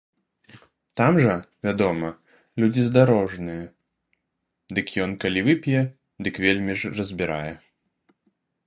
Там 1.01 1.17
жа, 1.25 1.35
вядома, 1.67 2.09
людзі 2.63 2.81
здарожаныя, 2.85 3.65
дык 4.79 4.87
ён 5.07 5.11
калі 5.27 5.39
вып'е, 5.51 5.81
дык 6.27 6.35
вельмі 6.49 6.73
ж 6.83 6.97
разбірае. 6.97 7.53